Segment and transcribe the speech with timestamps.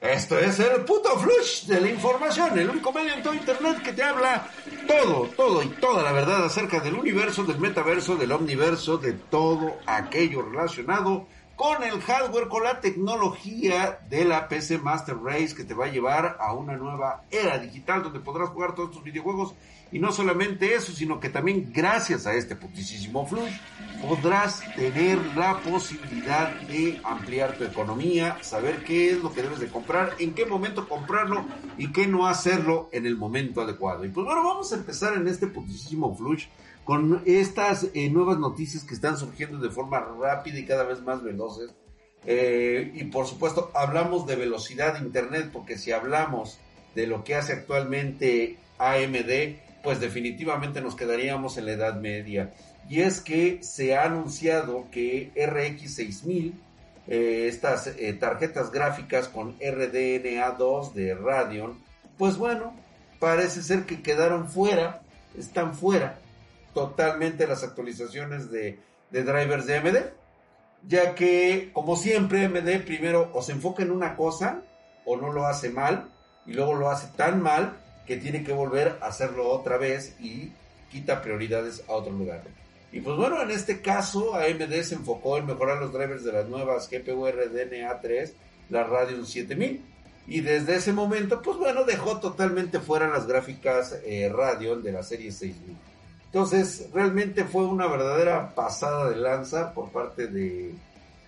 [0.00, 3.92] Esto es el puto flush de la información, el único medio en todo internet que
[3.92, 4.48] te habla
[4.86, 9.76] todo, todo y toda la verdad acerca del universo, del metaverso, del omniverso, de todo
[9.86, 11.26] aquello relacionado
[11.58, 15.90] con el hardware, con la tecnología de la PC Master Race que te va a
[15.90, 19.54] llevar a una nueva era digital donde podrás jugar todos tus videojuegos
[19.90, 23.54] y no solamente eso, sino que también gracias a este putisísimo flush
[24.06, 29.66] podrás tener la posibilidad de ampliar tu economía, saber qué es lo que debes de
[29.66, 31.44] comprar, en qué momento comprarlo
[31.76, 34.04] y qué no hacerlo en el momento adecuado.
[34.04, 36.46] Y pues bueno, vamos a empezar en este putisísimo flush
[36.88, 41.22] con estas eh, nuevas noticias que están surgiendo de forma rápida y cada vez más
[41.22, 41.74] veloces.
[42.24, 46.56] Eh, y por supuesto, hablamos de velocidad de Internet, porque si hablamos
[46.94, 52.54] de lo que hace actualmente AMD, pues definitivamente nos quedaríamos en la Edad Media.
[52.88, 56.54] Y es que se ha anunciado que RX 6000,
[57.06, 61.78] eh, estas eh, tarjetas gráficas con RDNA2 de Radeon,
[62.16, 62.72] pues bueno,
[63.18, 65.02] parece ser que quedaron fuera,
[65.36, 66.18] están fuera
[66.74, 68.78] totalmente las actualizaciones de,
[69.10, 69.96] de drivers de AMD,
[70.86, 74.62] ya que como siempre AMD primero o se enfoca en una cosa
[75.04, 76.08] o no lo hace mal
[76.46, 80.52] y luego lo hace tan mal que tiene que volver a hacerlo otra vez y
[80.90, 82.42] quita prioridades a otro lugar.
[82.90, 86.48] Y pues bueno, en este caso AMD se enfocó en mejorar los drivers de las
[86.48, 88.32] nuevas GPU RDNA 3,
[88.70, 89.84] la Radeon 7000.
[90.26, 95.02] Y desde ese momento, pues bueno, dejó totalmente fuera las gráficas eh, Radeon de la
[95.02, 95.76] serie 6000.
[96.38, 100.72] Entonces, realmente fue una verdadera pasada de lanza por parte de,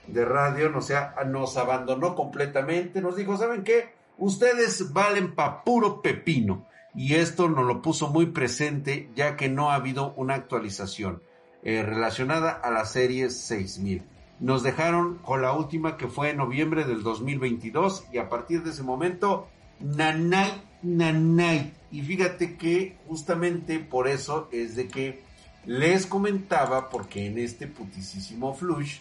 [0.06, 3.92] de Radeon, o sea, nos abandonó completamente, nos dijo, ¿saben qué?
[4.18, 9.72] Ustedes valen pa' puro pepino y esto nos lo puso muy presente ya que no
[9.72, 11.24] ha habido una actualización
[11.64, 14.04] eh, relacionada a la serie 6000.
[14.38, 18.70] Nos dejaron con la última que fue en noviembre del 2022 y a partir de
[18.70, 19.48] ese momento,
[19.80, 21.79] nanay, nanay.
[21.92, 25.22] Y fíjate que justamente por eso es de que
[25.66, 28.98] les comentaba porque en este putisísimo flush,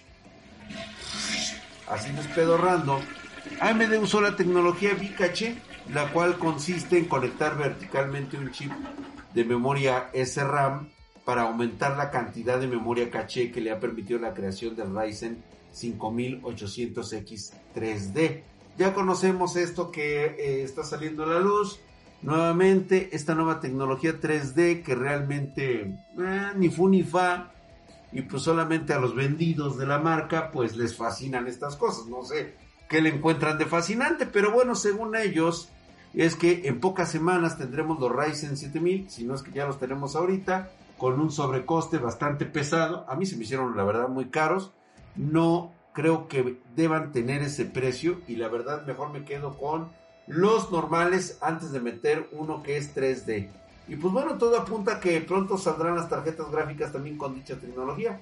[1.88, 3.00] así despedorrando,
[3.62, 5.56] AMD usó la tecnología Bicache
[5.94, 8.72] la cual consiste en conectar verticalmente un chip
[9.34, 10.90] de memoria SRAM
[11.26, 15.44] para aumentar la cantidad de memoria caché que le ha permitido la creación del Ryzen
[15.74, 18.42] 5800X 3D.
[18.78, 21.80] Ya conocemos esto que eh, está saliendo a la luz.
[22.22, 25.82] Nuevamente, esta nueva tecnología 3D que realmente
[26.18, 27.52] eh, ni fu ni fa.
[28.12, 32.08] Y pues solamente a los vendidos de la marca pues les fascinan estas cosas.
[32.08, 32.56] No sé
[32.90, 35.70] qué le encuentran de fascinante, pero bueno, según ellos,
[36.14, 39.80] es que en pocas semanas tendremos los Ryzen 7000, si no es que ya los
[39.80, 43.06] tenemos ahorita, con un sobrecoste bastante pesado.
[43.08, 44.74] A mí se me hicieron la verdad muy caros.
[45.16, 49.90] No creo que deban tener ese precio y la verdad mejor me quedo con
[50.30, 53.50] los normales antes de meter uno que es 3D.
[53.88, 57.56] Y pues bueno, todo apunta a que pronto saldrán las tarjetas gráficas también con dicha
[57.56, 58.20] tecnología.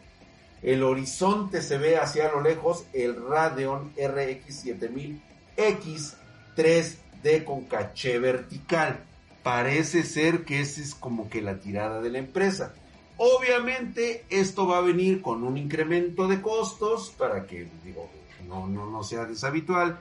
[0.63, 6.13] El horizonte se ve hacia lo lejos, el Radeon RX 7000X
[6.56, 9.01] 3 de con caché vertical.
[9.44, 12.74] Parece ser que esa es como que la tirada de la empresa.
[13.18, 18.09] Obviamente esto va a venir con un incremento de costos para que digo,
[18.47, 20.00] no, no, no sea deshabitual.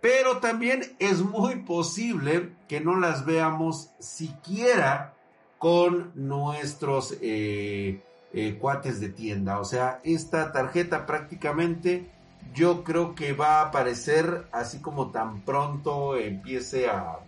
[0.00, 5.14] Pero también es muy posible que no las veamos siquiera
[5.58, 8.00] con nuestros eh,
[8.32, 9.58] eh, cuates de tienda.
[9.58, 12.06] O sea, esta tarjeta prácticamente
[12.54, 17.18] yo creo que va a aparecer así como tan pronto empiece a,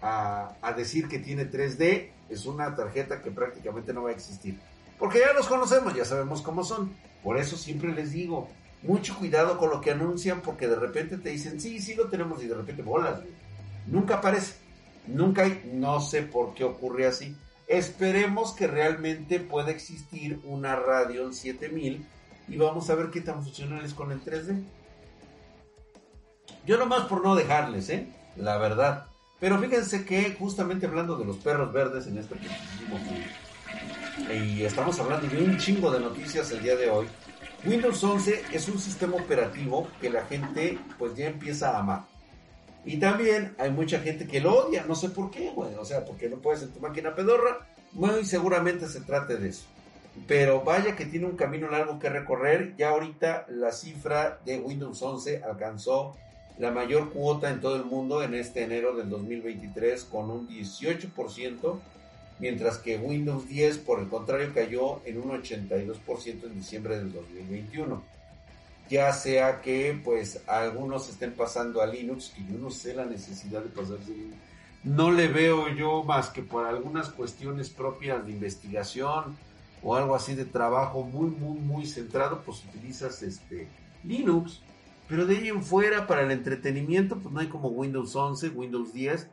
[0.00, 4.58] a, decir que tiene 3D, es una tarjeta que prácticamente no va a existir.
[4.98, 6.94] Porque ya los conocemos, ya sabemos cómo son.
[7.22, 8.48] Por eso siempre les digo,
[8.82, 12.42] mucho cuidado con lo que anuncian porque de repente te dicen, sí, sí lo tenemos
[12.42, 13.20] y de repente bolas.
[13.86, 14.54] Nunca aparece,
[15.06, 17.34] nunca hay, no sé por qué ocurre así.
[17.66, 22.04] Esperemos que realmente pueda existir una Radeon 7000
[22.48, 24.62] y vamos a ver qué tan funcional es con el 3D.
[26.66, 28.08] Yo nomás por no dejarles, ¿eh?
[28.36, 29.06] La verdad.
[29.40, 32.34] Pero fíjense que justamente hablando de los perros verdes en este
[34.32, 37.06] y estamos hablando de un chingo de noticias el día de hoy.
[37.64, 42.02] Windows 11 es un sistema operativo que la gente pues ya empieza a amar.
[42.84, 45.74] Y también hay mucha gente que lo odia, no sé por qué, güey.
[45.74, 47.66] O sea, porque no puedes en tu máquina pedorra.
[47.92, 49.64] Muy seguramente se trate de eso
[50.26, 52.74] pero vaya que tiene un camino largo que recorrer.
[52.76, 56.16] Ya ahorita la cifra de Windows 11 alcanzó
[56.58, 61.78] la mayor cuota en todo el mundo en este enero del 2023 con un 18%,
[62.38, 68.02] mientras que Windows 10 por el contrario cayó en un 82% en diciembre del 2021.
[68.88, 73.62] ya sea que pues algunos estén pasando a Linux, que yo no sé la necesidad
[73.62, 74.14] de pasarse.
[74.82, 79.36] No le veo yo más que por algunas cuestiones propias de investigación
[79.82, 83.68] o algo así de trabajo muy, muy, muy centrado, pues utilizas este
[84.04, 84.60] Linux.
[85.08, 88.92] Pero de ahí en fuera, para el entretenimiento, pues no hay como Windows 11, Windows
[88.92, 89.26] 10.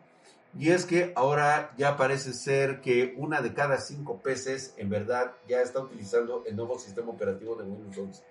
[0.58, 5.34] Y es que ahora ya parece ser que una de cada cinco PCs en verdad
[5.50, 8.24] ya está utilizando el nuevo sistema operativo de Windows 11.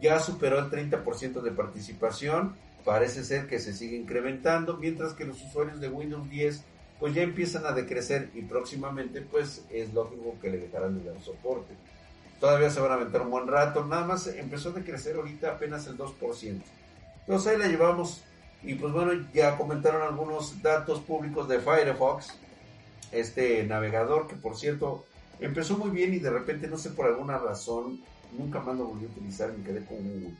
[0.00, 5.42] Ya superó el 30% de participación, parece ser que se sigue incrementando, mientras que los
[5.42, 6.64] usuarios de Windows 10
[6.98, 11.20] pues ya empiezan a decrecer y próximamente pues es lógico que le dejarán de dar
[11.20, 11.74] soporte.
[12.40, 15.86] Todavía se van a aventar un buen rato, nada más empezó a decrecer ahorita apenas
[15.86, 16.62] el 2%.
[17.20, 18.22] Entonces ahí la llevamos
[18.62, 22.28] y pues bueno, ya comentaron algunos datos públicos de Firefox,
[23.12, 25.04] este navegador que por cierto
[25.40, 28.00] empezó muy bien y de repente no sé por alguna razón
[28.36, 30.34] nunca más lo volví a utilizar me quedé con Google.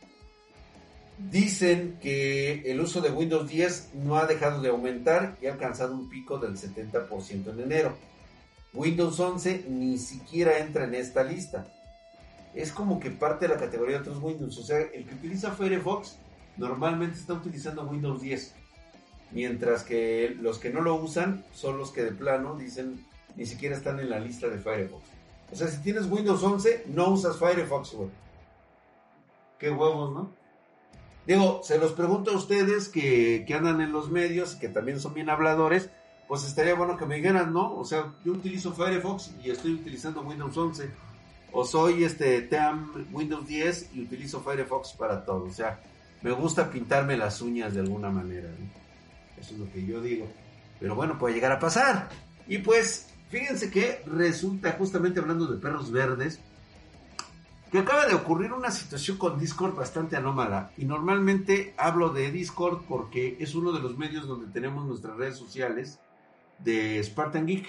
[1.31, 5.95] Dicen que el uso de Windows 10 no ha dejado de aumentar y ha alcanzado
[5.95, 7.97] un pico del 70% en enero.
[8.73, 11.67] Windows 11 ni siquiera entra en esta lista.
[12.55, 14.59] Es como que parte de la categoría de otros Windows.
[14.59, 16.19] O sea, el que utiliza Firefox
[16.59, 18.55] normalmente está utilizando Windows 10.
[19.31, 23.05] Mientras que los que no lo usan son los que de plano dicen
[23.37, 25.05] ni siquiera están en la lista de Firefox.
[25.53, 28.11] O sea, si tienes Windows 11, no usas Firefox, güey.
[29.59, 30.31] Qué huevos, ¿no?
[31.27, 35.31] Digo, se los pregunto a ustedes que, andan en los medios, que también son bien
[35.31, 35.91] habladores,
[36.27, 37.77] pues estaría bueno que me dijeran, ¿no?
[37.77, 40.91] O sea, yo utilizo Firefox y estoy utilizando Windows 11.
[41.53, 45.45] O soy este TAM Windows 10 y utilizo Firefox para todo.
[45.45, 45.81] O sea,
[46.23, 48.49] me gusta pintarme las uñas de alguna manera.
[48.49, 48.67] ¿no?
[49.41, 50.29] Eso es lo que yo digo.
[50.81, 52.09] Pero bueno, puede llegar a pasar.
[52.47, 56.41] Y pues, fíjense que resulta, justamente hablando de perros verdes,
[57.71, 60.71] que acaba de ocurrir una situación con Discord bastante anómala.
[60.77, 65.37] Y normalmente hablo de Discord porque es uno de los medios donde tenemos nuestras redes
[65.37, 65.99] sociales
[66.59, 67.67] de Spartan Geek.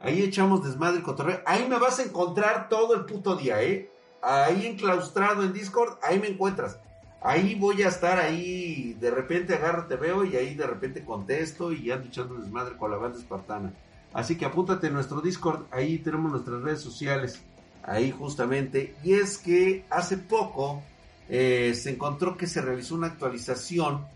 [0.00, 1.40] Ahí echamos desmadre cotorreo.
[1.46, 3.90] Ahí me vas a encontrar todo el puto día, ¿eh?
[4.22, 6.78] Ahí enclaustrado en Discord, ahí me encuentras.
[7.22, 11.72] Ahí voy a estar ahí, de repente agarro, te veo y ahí de repente contesto
[11.72, 13.72] y ando echando desmadre con la banda espartana.
[14.12, 17.42] Así que apúntate en nuestro Discord, ahí tenemos nuestras redes sociales
[17.82, 18.94] ahí justamente.
[19.02, 20.82] Y es que hace poco
[21.28, 24.06] eh, se encontró que se realizó una actualización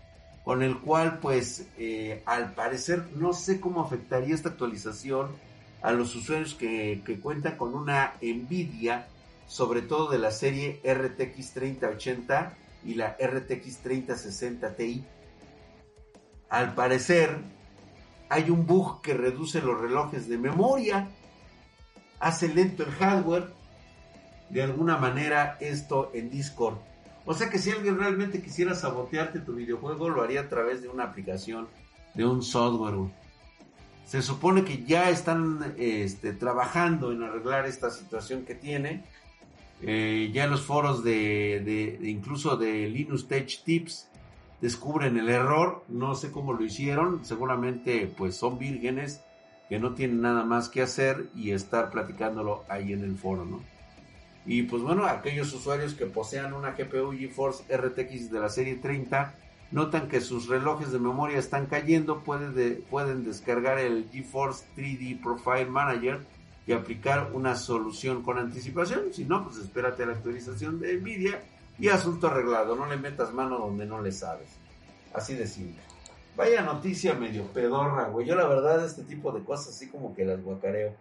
[0.43, 5.27] con el cual pues eh, al parecer no sé cómo afectaría esta actualización
[5.81, 9.07] a los usuarios que, que cuentan con una Nvidia,
[9.47, 15.05] sobre todo de la serie RTX 3080 y la RTX 3060 Ti.
[16.49, 17.37] Al parecer
[18.29, 21.09] hay un bug que reduce los relojes de memoria,
[22.19, 23.53] hace lento el hardware
[24.49, 26.77] de alguna manera esto en Discord.
[27.25, 30.89] O sea que si alguien realmente quisiera sabotearte tu videojuego, lo haría a través de
[30.89, 31.67] una aplicación,
[32.13, 33.11] de un software.
[34.05, 39.05] Se supone que ya están este, trabajando en arreglar esta situación que tiene.
[39.83, 44.09] Eh, ya los foros de, de, incluso de Linux Tech Tips
[44.61, 45.83] descubren el error.
[45.87, 47.25] No sé cómo lo hicieron.
[47.25, 49.21] Seguramente pues son vírgenes
[49.69, 53.61] que no tienen nada más que hacer y estar platicándolo ahí en el foro, ¿no?
[54.45, 59.33] Y pues bueno, aquellos usuarios que posean una GPU GeForce RTX de la serie 30
[59.71, 66.19] notan que sus relojes de memoria están cayendo, pueden descargar el GeForce 3D Profile Manager
[66.71, 69.11] y aplicar una solución con anticipación.
[69.11, 71.41] Si no, pues espérate a la actualización de Nvidia
[71.77, 72.75] y asunto arreglado.
[72.75, 74.47] No le metas mano donde no le sabes.
[75.13, 75.81] Así de simple.
[76.37, 78.25] Vaya noticia medio pedorra, güey.
[78.25, 80.95] Yo la verdad este tipo de cosas así como que las guacareo.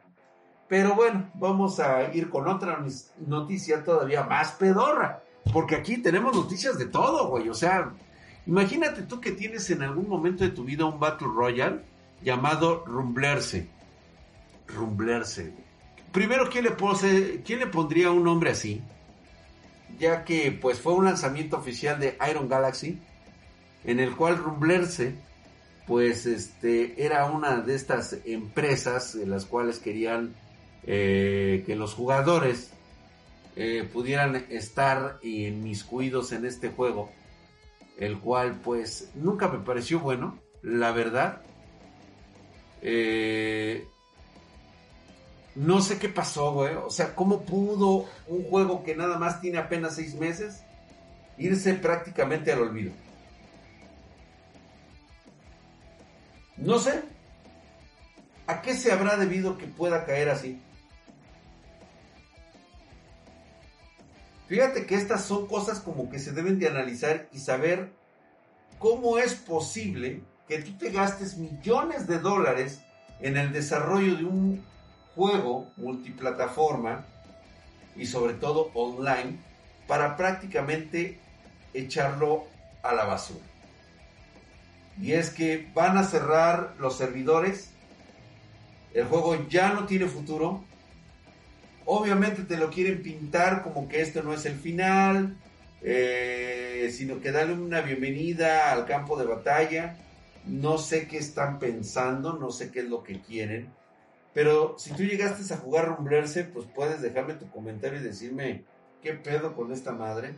[0.67, 2.85] Pero bueno, vamos a ir con otra
[3.27, 5.23] noticia todavía más pedorra.
[5.53, 7.49] Porque aquí tenemos noticias de todo, güey.
[7.49, 7.93] O sea,
[8.45, 11.83] imagínate tú que tienes en algún momento de tu vida un Battle Royale
[12.23, 13.69] llamado Rumblerse.
[14.75, 15.53] Rumblerse.
[16.13, 18.83] Primero, ¿quién le, pose, ¿quién le pondría un nombre así?
[19.99, 22.99] Ya que pues fue un lanzamiento oficial de Iron Galaxy
[23.85, 25.15] en el cual Rumblerse
[25.87, 30.35] pues este era una de estas empresas de las cuales querían
[30.85, 32.71] eh, que los jugadores
[33.57, 37.11] eh, pudieran estar inmiscuidos en este juego,
[37.99, 41.43] el cual pues nunca me pareció bueno, la verdad.
[42.83, 43.87] Eh,
[45.55, 46.75] no sé qué pasó, güey.
[46.75, 50.63] O sea, ¿cómo pudo un juego que nada más tiene apenas seis meses
[51.39, 52.93] irse prácticamente al olvido?
[56.57, 57.03] No sé.
[58.47, 60.61] ¿A qué se habrá debido que pueda caer así?
[64.49, 67.93] Fíjate que estas son cosas como que se deben de analizar y saber
[68.81, 72.81] cómo es posible que tú te gastes millones de dólares
[73.21, 74.65] en el desarrollo de un
[75.21, 77.05] juego multiplataforma
[77.95, 79.37] y sobre todo online
[79.87, 81.19] para prácticamente
[81.75, 82.47] echarlo
[82.83, 83.45] a la basura.
[84.99, 87.71] Y es que van a cerrar los servidores,
[88.95, 90.65] el juego ya no tiene futuro,
[91.85, 95.37] obviamente te lo quieren pintar como que esto no es el final,
[95.83, 99.99] eh, sino que darle una bienvenida al campo de batalla.
[100.47, 103.80] No sé qué están pensando, no sé qué es lo que quieren.
[104.33, 108.65] Pero si tú llegaste a jugar Rumblerse, pues puedes dejarme tu comentario y decirme
[109.03, 110.35] qué pedo con esta madre.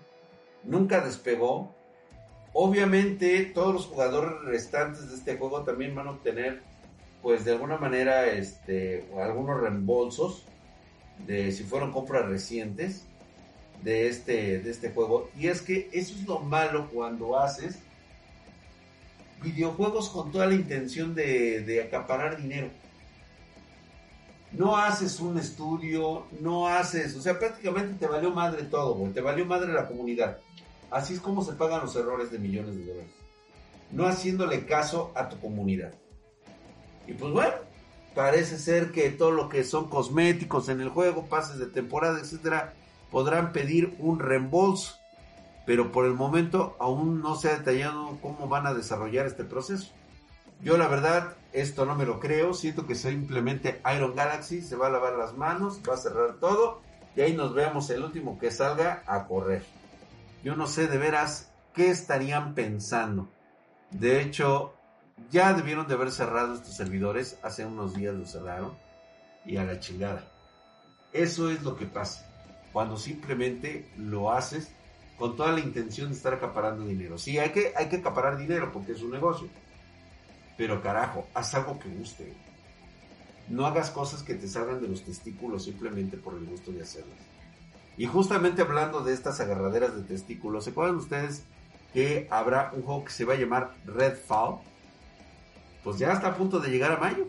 [0.64, 1.74] Nunca despegó.
[2.54, 6.62] Obviamente todos los jugadores restantes de este juego también van a obtener,
[7.22, 10.44] pues de alguna manera, este, algunos reembolsos
[11.26, 13.06] de si fueron compras recientes
[13.82, 15.30] de este, de este juego.
[15.38, 17.78] Y es que eso es lo malo cuando haces
[19.42, 22.68] videojuegos con toda la intención de, acaparar dinero.
[24.52, 29.46] No haces un estudio, no haces, o sea, prácticamente te valió madre todo, te valió
[29.46, 30.38] madre la comunidad.
[30.90, 33.10] Así es como se pagan los errores de millones de dólares.
[33.92, 35.94] No haciéndole caso a tu comunidad.
[37.06, 37.54] Y pues bueno,
[38.14, 42.74] parece ser que todo lo que son cosméticos en el juego, pases de temporada, etcétera,
[43.10, 44.96] podrán pedir un reembolso,
[45.64, 49.92] pero por el momento aún no se ha detallado cómo van a desarrollar este proceso.
[50.62, 54.86] Yo la verdad, esto no me lo creo, siento que simplemente Iron Galaxy se va
[54.86, 56.80] a lavar las manos, va a cerrar todo
[57.16, 59.64] y ahí nos vemos el último que salga a correr.
[60.44, 63.28] Yo no sé de veras qué estarían pensando.
[63.90, 64.72] De hecho,
[65.30, 68.72] ya debieron de haber cerrado estos servidores, hace unos días los cerraron
[69.44, 70.24] y a la chingada.
[71.12, 72.28] Eso es lo que pasa
[72.72, 74.72] cuando simplemente lo haces
[75.18, 77.18] con toda la intención de estar acaparando dinero.
[77.18, 79.48] Sí, hay que, hay que acaparar dinero porque es un negocio.
[80.56, 82.32] Pero carajo, haz algo que guste.
[83.48, 87.18] No hagas cosas que te salgan de los testículos simplemente por el gusto de hacerlas.
[87.96, 91.44] Y justamente hablando de estas agarraderas de testículos, ¿se acuerdan ustedes
[91.92, 94.58] que habrá un juego que se va a llamar Redfall?
[95.84, 97.26] Pues ya está a punto de llegar a mayo.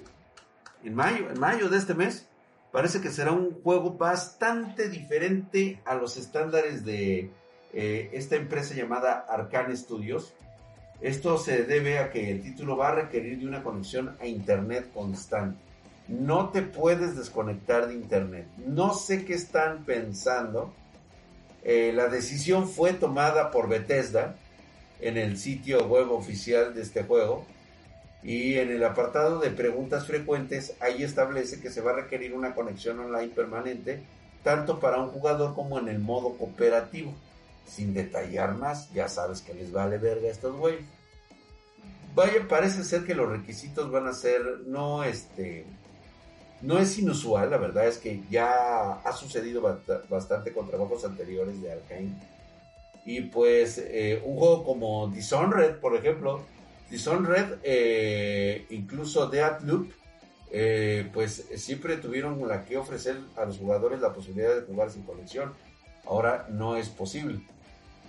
[0.84, 2.28] En mayo, en mayo de este mes
[2.72, 7.32] parece que será un juego bastante diferente a los estándares de
[7.74, 10.34] eh, esta empresa llamada Arcane Studios.
[11.02, 14.90] Esto se debe a que el título va a requerir de una conexión a Internet
[14.94, 15.60] constante.
[16.08, 18.48] No te puedes desconectar de Internet.
[18.66, 20.74] No sé qué están pensando.
[21.64, 24.36] Eh, la decisión fue tomada por Bethesda
[25.00, 27.46] en el sitio web oficial de este juego
[28.24, 32.56] y en el apartado de preguntas frecuentes, ahí establece que se va a requerir una
[32.56, 34.02] conexión online permanente,
[34.44, 37.14] tanto para un jugador como en el modo cooperativo.
[37.66, 40.86] Sin detallar más, ya sabes que les vale verga a estos güeyes.
[42.16, 45.66] Vaya, parece ser que los requisitos van a ser, no este,
[46.62, 49.80] no es inusual, la verdad es que ya ha sucedido
[50.10, 52.14] bastante con trabajos anteriores de Arkane.
[53.06, 56.42] Y pues eh, un juego como Dishonored, por ejemplo,
[56.90, 59.92] Dishonored, eh, incluso Deathloop,
[60.52, 65.04] eh, pues siempre tuvieron la que ofrecer a los jugadores la posibilidad de jugar sin
[65.04, 65.54] conexión.
[66.06, 67.42] Ahora no es posible.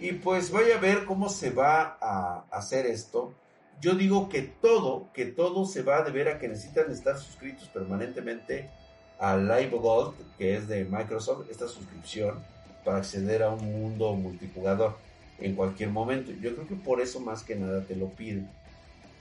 [0.01, 3.33] Y pues vaya a ver cómo se va a hacer esto.
[3.81, 7.69] Yo digo que todo, que todo se va a deber a que necesitan estar suscritos
[7.69, 8.71] permanentemente
[9.19, 12.43] a Live Gold, que es de Microsoft, esta suscripción
[12.85, 14.97] para acceder a un mundo multijugador
[15.39, 16.33] en cualquier momento.
[16.33, 18.49] Yo creo que por eso más que nada te lo piden.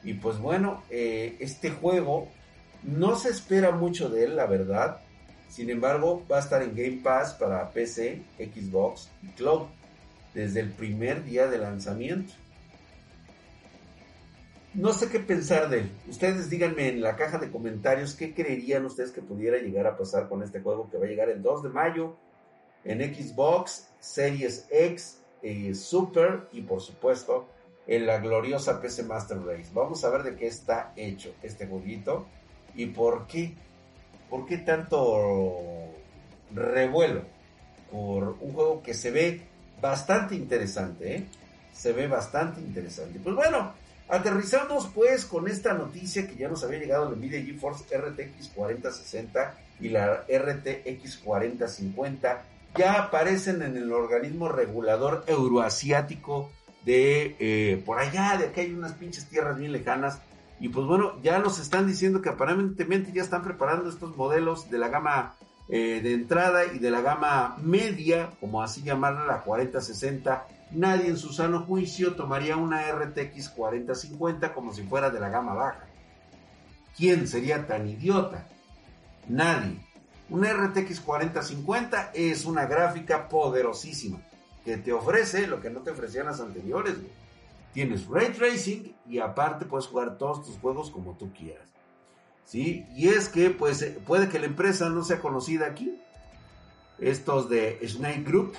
[0.04, 2.28] Y pues bueno, eh, este juego
[2.84, 5.00] no se espera mucho de él, la verdad.
[5.54, 9.68] Sin embargo, va a estar en Game Pass para PC, Xbox y Cloud
[10.34, 12.34] desde el primer día de lanzamiento.
[14.74, 15.92] No sé qué pensar de él.
[16.10, 20.28] Ustedes díganme en la caja de comentarios qué creerían ustedes que pudiera llegar a pasar
[20.28, 22.16] con este juego que va a llegar el 2 de mayo
[22.84, 27.48] en Xbox, Series X, eh, Super y por supuesto
[27.86, 29.70] en la gloriosa PC Master Race.
[29.72, 32.26] Vamos a ver de qué está hecho este jueguito
[32.74, 33.54] y por qué,
[34.34, 35.62] por qué tanto
[36.56, 37.22] revuelo
[37.92, 39.42] por un juego que se ve
[39.80, 41.26] bastante interesante, ¿eh?
[41.72, 43.20] se ve bastante interesante.
[43.24, 43.74] Pues bueno,
[44.10, 49.54] aterrizamos pues con esta noticia que ya nos había llegado la Nvidia GeForce RTX 4060
[49.80, 52.42] y la RTX 4050
[52.76, 56.50] ya aparecen en el organismo regulador euroasiático
[56.86, 60.18] de eh, por allá, de aquí hay unas pinches tierras bien lejanas.
[60.60, 64.78] Y pues bueno, ya nos están diciendo que aparentemente ya están preparando estos modelos de
[64.78, 65.36] la gama
[65.70, 71.18] eh, de entrada y de la gama media, como así llamarla, la 4060, nadie en
[71.18, 75.86] su sano juicio tomaría una RTX 4050 como si fuera de la gama baja.
[76.96, 78.48] ¿Quién sería tan idiota?
[79.28, 79.80] Nadie.
[80.30, 84.20] Una RTX 4050 es una gráfica poderosísima
[84.64, 86.96] que te ofrece lo que no te ofrecían las anteriores.
[87.74, 91.70] Tienes ray tracing y aparte puedes jugar todos tus juegos como tú quieras.
[92.46, 92.86] ¿Sí?
[92.96, 96.00] Y es que pues eh, puede que la empresa no sea conocida aquí.
[97.00, 98.54] Estos de Snake Group,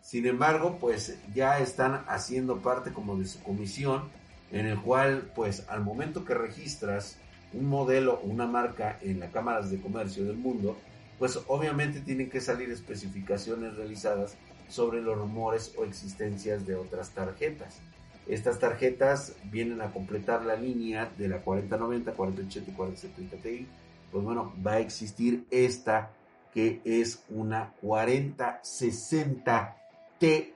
[0.00, 4.08] sin embargo, pues ya están haciendo parte como de su comisión
[4.50, 7.18] en el cual pues al momento que registras
[7.52, 10.76] un modelo o una marca en las cámaras de comercio del mundo,
[11.18, 14.36] pues obviamente tienen que salir especificaciones realizadas
[14.68, 17.80] sobre los rumores o existencias de otras tarjetas.
[18.26, 23.66] Estas tarjetas vienen a completar la línea de la 4090, 4080 y 4070 Ti.
[24.10, 26.10] Pues bueno, va a existir esta
[26.52, 29.76] que es una 4060
[30.18, 30.54] Ti.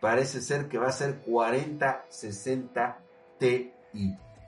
[0.00, 2.98] Parece ser que va a ser 4060
[3.38, 3.72] Ti.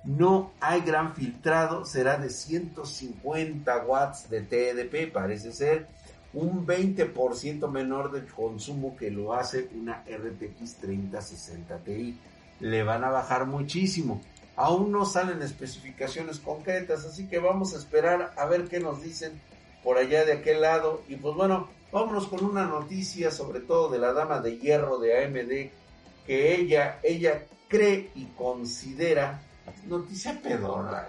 [0.05, 5.87] No hay gran filtrado, será de 150 watts de TDP, parece ser
[6.33, 12.19] un 20% menor del consumo que lo hace una RTX 3060 Ti.
[12.61, 14.21] Le van a bajar muchísimo.
[14.57, 19.41] Aún no salen especificaciones concretas, así que vamos a esperar a ver qué nos dicen
[19.85, 21.03] por allá de aquel lado.
[21.09, 25.25] Y pues bueno, vámonos con una noticia sobre todo de la dama de hierro de
[25.25, 29.41] AMD, que ella, ella cree y considera
[29.87, 31.09] noticia pedorra,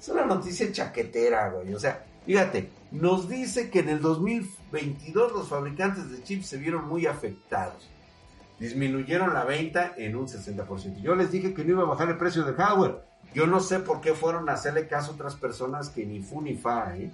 [0.00, 1.74] Es una noticia chaquetera, güey.
[1.74, 6.88] O sea, fíjate, nos dice que en el 2022 los fabricantes de chips se vieron
[6.88, 7.88] muy afectados.
[8.58, 11.00] Disminuyeron la venta en un 60%.
[11.00, 13.02] Yo les dije que no iba a bajar el precio del hardware.
[13.34, 16.40] Yo no sé por qué fueron a hacerle caso a otras personas que ni fu
[16.40, 17.10] ni fa, ¿eh?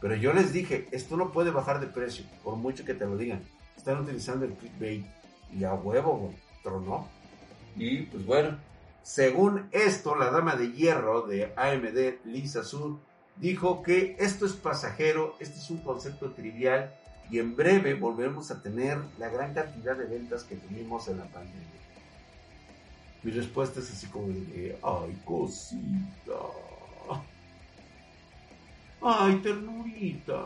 [0.00, 3.16] Pero yo les dije, esto no puede bajar de precio, por mucho que te lo
[3.16, 3.42] digan.
[3.76, 5.06] Están utilizando el clickbait
[5.52, 7.08] y a huevo, güey, tronó.
[7.76, 8.58] Y pues bueno,
[9.02, 12.98] según esto, la dama de hierro de AMD, Lisa Su,
[13.36, 16.94] dijo que esto es pasajero, este es un concepto trivial
[17.30, 21.24] y en breve volveremos a tener la gran cantidad de ventas que tuvimos en la
[21.24, 21.66] pandemia.
[23.22, 26.38] Mi respuesta es así como de, ay cosita,
[29.02, 30.44] ay ternurita.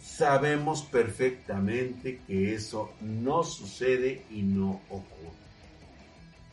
[0.00, 5.32] Sabemos perfectamente que eso no sucede y no ocurre.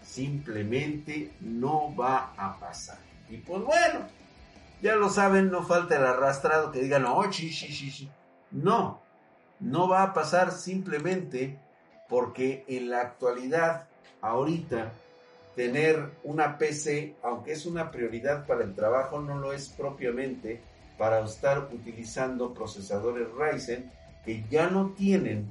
[0.02, 2.98] Simplemente no va a pasar.
[3.30, 4.08] Y pues bueno,
[4.82, 8.10] ya lo saben, no falta el arrastrado que diga, no, sí, sí, sí, sí.
[8.52, 9.03] No,
[9.64, 11.58] no va a pasar simplemente
[12.10, 13.88] porque en la actualidad,
[14.22, 14.92] ahorita,
[15.56, 20.62] tener una PC, aunque es una prioridad para el trabajo, no lo es propiamente
[20.98, 23.90] para estar utilizando procesadores Ryzen
[24.26, 25.50] que ya no tienen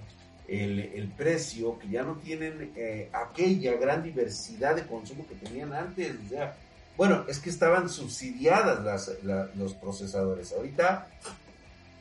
[0.48, 6.14] el, precio, que ya no tienen eh, aquella gran diversidad de consumo que tenían antes.
[6.27, 6.57] O sea,
[6.96, 9.09] bueno, es que estaban subsidiadas
[9.55, 10.53] los procesadores.
[10.53, 11.07] Ahorita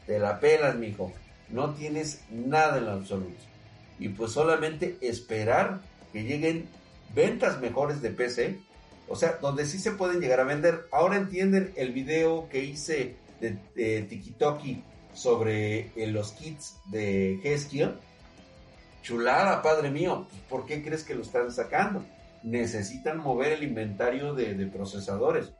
[0.05, 1.13] te la pelas, mijo.
[1.51, 3.39] No tienes nada en absoluto.
[3.99, 6.67] Y pues solamente esperar que lleguen
[7.13, 8.59] ventas mejores de PC.
[9.07, 10.87] O sea, donde sí se pueden llegar a vender.
[10.91, 14.61] Ahora entienden el video que hice de, de TikTok
[15.13, 17.95] sobre eh, los kits de Heskia.
[19.03, 20.27] Chulada, padre mío.
[20.49, 22.03] ¿Por qué crees que lo están sacando?
[22.43, 25.51] necesitan mover el inventario de, procesadores.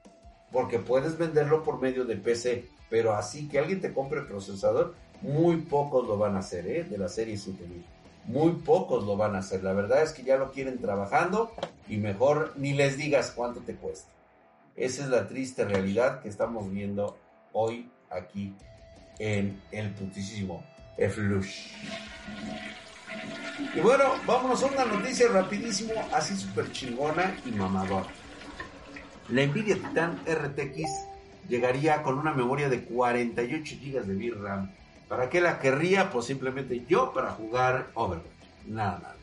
[0.51, 2.65] Porque puedes venderlo por medio de PC.
[2.89, 6.83] Pero así que alguien te compre el procesador, muy pocos lo van a hacer, ¿eh?
[6.83, 7.83] De la serie 7000.
[8.25, 9.63] Muy pocos lo van a hacer.
[9.63, 11.51] La verdad es que ya lo quieren trabajando
[11.87, 14.09] y mejor ni les digas cuánto te cuesta.
[14.75, 17.17] Esa es la triste realidad que estamos viendo
[17.51, 18.53] hoy aquí
[19.19, 20.63] en el putísimo
[20.97, 21.67] Flush.
[23.75, 28.05] Y bueno, vámonos a una noticia rapidísimo, así súper chingona y mamador.
[29.29, 30.81] La Nvidia Titan RTX
[31.47, 34.71] llegaría con una memoria de 48 GB de VRAM.
[35.11, 36.09] ¿Para qué la querría?
[36.09, 38.25] Pues simplemente yo para jugar Overwatch.
[38.65, 39.15] Nada, nada.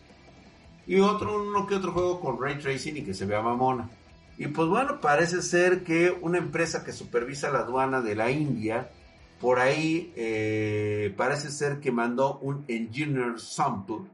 [0.86, 3.88] Y otro, uno que otro juego con Ray Tracing y que se vea mamona.
[4.36, 8.90] Y pues bueno, parece ser que una empresa que supervisa la aduana de la India,
[9.40, 14.10] por ahí eh, parece ser que mandó un Engineer Sample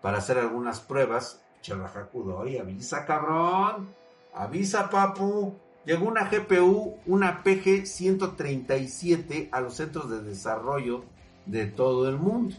[0.00, 1.40] para hacer algunas pruebas.
[1.64, 3.90] Jacudo, y avisa cabrón,
[4.34, 5.54] avisa papu.
[5.84, 11.11] Llegó una GPU, una PG 137 a los centros de desarrollo
[11.46, 12.56] de todo el mundo.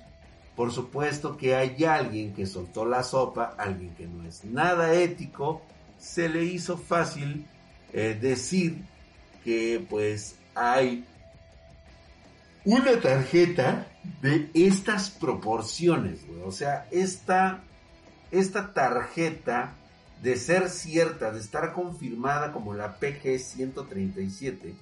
[0.56, 5.62] Por supuesto que hay alguien que soltó la sopa, alguien que no es nada ético,
[5.98, 7.46] se le hizo fácil
[7.92, 8.78] eh, decir
[9.44, 11.06] que pues hay
[12.66, 13.88] una tarjeta
[14.22, 16.20] de estas proporciones.
[16.46, 17.64] O sea, esta,
[18.32, 19.74] esta tarjeta
[20.22, 24.74] de ser cierta, de estar confirmada como la PG-137,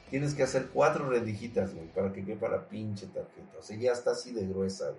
[0.09, 3.57] Tienes que hacer cuatro rendijitas, güey, para que quepa la pinche tarjeta.
[3.59, 4.93] O sea, ya está así de gruesa,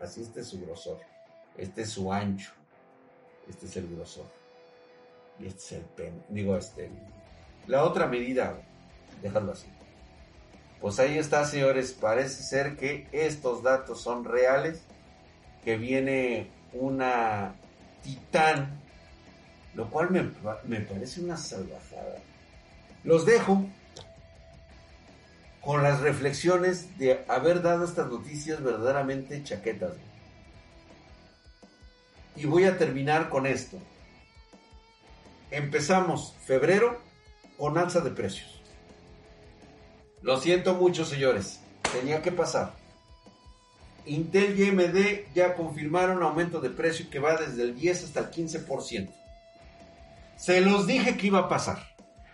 [0.00, 0.98] Así este es su grosor.
[1.56, 2.52] Este es su ancho.
[3.48, 4.26] Este es el grosor.
[5.40, 6.22] Y este es el pen.
[6.28, 6.90] Digo, este.
[7.66, 8.62] La otra medida,
[9.22, 9.66] Dejarlo así.
[10.80, 11.92] Pues ahí está, señores.
[11.92, 14.82] Parece ser que estos datos son reales.
[15.64, 17.56] Que viene una
[18.04, 18.80] titán,
[19.78, 20.28] lo cual me,
[20.64, 22.16] me parece una salvajada.
[23.04, 23.64] Los dejo
[25.60, 29.92] con las reflexiones de haber dado estas noticias verdaderamente chaquetas.
[32.34, 33.78] Y voy a terminar con esto.
[35.52, 37.00] Empezamos febrero
[37.56, 38.60] con alza de precios.
[40.22, 41.60] Lo siento mucho, señores.
[41.92, 42.74] Tenía que pasar.
[44.06, 48.30] Intel y AMD ya confirmaron aumento de precio que va desde el 10 hasta el
[48.32, 49.27] 15%.
[50.38, 51.80] Se los dije que iba a pasar.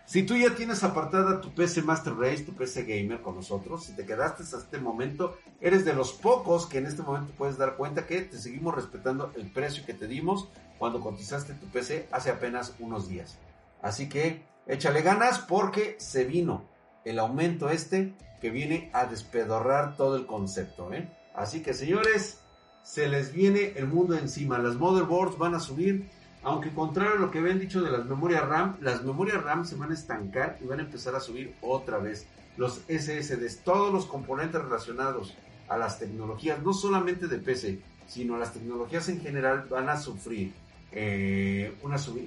[0.05, 3.97] Si tú ya tienes apartada tu PC Master Race, tu PC Gamer con nosotros, si
[3.97, 7.77] te quedaste hasta este momento, eres de los pocos que en este momento puedes dar
[7.77, 12.31] cuenta que te seguimos respetando el precio que te dimos cuando cotizaste tu PC hace
[12.31, 13.39] apenas unos días.
[13.81, 16.69] Así que échale ganas porque se vino
[17.07, 21.09] el aumento este que viene a despedorrar todo el concepto, ¿eh?
[21.35, 22.41] Así que señores,
[22.83, 24.59] se les viene el mundo encima.
[24.59, 26.11] Las motherboards van a subir,
[26.45, 29.77] aunque contrario a lo que habían dicho de las memorias RAM, las memorias RAM se
[29.77, 32.27] van a estancar y van a empezar a subir otra vez.
[32.57, 35.35] Los SSDs, todos los componentes relacionados
[35.69, 40.53] a las tecnologías, no solamente de PC, sino las tecnologías en general, van a sufrir
[40.93, 41.75] eh,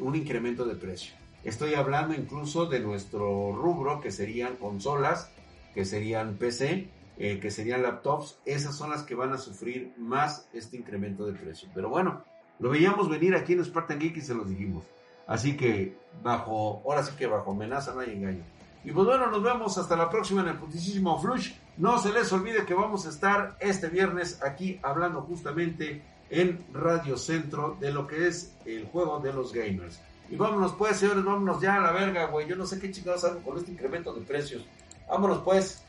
[0.02, 1.14] un incremento de precio.
[1.44, 5.30] Estoy hablando incluso de nuestro rubro, que serían consolas,
[5.74, 10.50] que serían PC, eh, que serían laptops, esas son las que van a sufrir más
[10.54, 11.70] este incremento de precio.
[11.74, 12.24] Pero bueno,
[12.60, 14.84] lo veíamos venir aquí en Spartan Geek y se los dijimos.
[15.28, 18.44] Así que bajo, ahora sí que bajo amenaza no hay engaño.
[18.84, 21.54] Y pues bueno, nos vemos hasta la próxima en el putisísimo Flush.
[21.78, 27.18] No se les olvide que vamos a estar este viernes aquí hablando justamente en Radio
[27.18, 30.00] Centro de lo que es el juego de los gamers.
[30.30, 32.48] Y vámonos pues, señores, vámonos ya a la verga, güey.
[32.48, 34.66] Yo no sé qué chingados hago con este incremento de precios.
[35.08, 35.84] Vámonos pues.